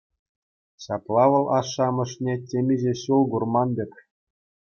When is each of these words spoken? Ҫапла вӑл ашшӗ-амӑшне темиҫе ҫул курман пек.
Ҫапла 0.85 1.25
вӑл 1.33 1.45
ашшӗ-амӑшне 1.57 2.33
темиҫе 2.53 2.93
ҫул 3.05 3.23
курман 3.35 3.69
пек. 3.81 3.93